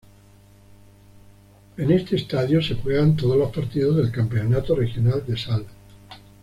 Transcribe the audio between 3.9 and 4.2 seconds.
del